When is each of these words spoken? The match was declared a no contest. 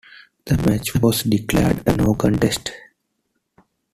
The 0.45 0.57
match 0.57 0.95
was 0.95 1.21
declared 1.21 1.83
a 1.87 1.95
no 1.95 2.15
contest. 2.15 2.71